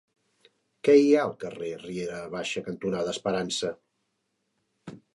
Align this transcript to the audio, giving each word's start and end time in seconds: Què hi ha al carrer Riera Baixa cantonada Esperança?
Què 0.87 0.95
hi 1.01 1.11
ha 1.17 1.25
al 1.25 1.35
carrer 1.43 1.69
Riera 1.83 2.23
Baixa 2.39 2.65
cantonada 2.71 3.15
Esperança? 3.17 3.75